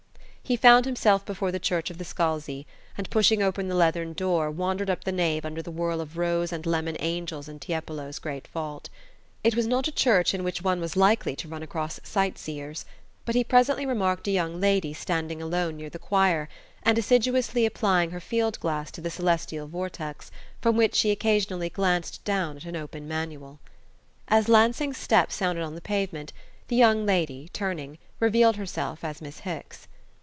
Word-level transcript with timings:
He 0.43 0.57
found 0.57 0.83
himself 0.85 1.25
before 1.25 1.49
the 1.49 1.61
church 1.63 1.89
of 1.89 1.97
the 1.97 2.03
Scalzi, 2.03 2.67
and 2.97 3.09
pushing 3.09 3.41
open 3.41 3.69
the 3.69 3.75
leathern 3.75 4.11
door 4.11 4.51
wandered 4.51 4.89
up 4.89 5.05
the 5.05 5.11
nave 5.13 5.45
under 5.45 5.61
the 5.61 5.71
whirl 5.71 6.01
of 6.01 6.17
rose 6.17 6.51
and 6.51 6.65
lemon 6.65 6.97
angels 6.99 7.47
in 7.47 7.57
Tiepolo's 7.57 8.19
great 8.19 8.49
vault. 8.49 8.89
It 9.45 9.55
was 9.55 9.65
not 9.65 9.87
a 9.87 9.93
church 9.93 10.33
in 10.33 10.43
which 10.43 10.61
one 10.61 10.81
was 10.81 10.97
likely 10.97 11.37
to 11.37 11.47
run 11.47 11.63
across 11.63 12.01
sight 12.03 12.37
seers; 12.37 12.83
but 13.23 13.33
he 13.33 13.45
presently 13.45 13.85
remarked 13.85 14.27
a 14.27 14.31
young 14.31 14.59
lady 14.59 14.93
standing 14.93 15.41
alone 15.41 15.77
near 15.77 15.89
the 15.89 15.99
choir, 15.99 16.49
and 16.83 16.97
assiduously 16.97 17.65
applying 17.65 18.11
her 18.11 18.19
field 18.19 18.59
glass 18.59 18.91
to 18.91 18.99
the 18.99 19.09
celestial 19.09 19.67
vortex, 19.67 20.31
from 20.59 20.75
which 20.75 20.95
she 20.95 21.11
occasionally 21.11 21.69
glanced 21.69 22.25
down 22.25 22.57
at 22.57 22.65
an 22.65 22.75
open 22.75 23.07
manual. 23.07 23.61
As 24.27 24.49
Lansing's 24.49 24.97
step 24.97 25.31
sounded 25.31 25.61
on 25.61 25.75
the 25.75 25.81
pavement, 25.81 26.33
the 26.67 26.75
young 26.75 27.05
lady, 27.05 27.49
turning, 27.53 27.99
revealed 28.19 28.57
herself 28.57 29.05
as 29.05 29.21
Miss 29.21 29.39
Hicks. 29.41 29.87